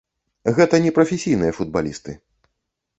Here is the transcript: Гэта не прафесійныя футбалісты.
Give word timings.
Гэта 0.59 0.79
не 0.87 0.91
прафесійныя 0.97 1.51
футбалісты. 1.61 2.21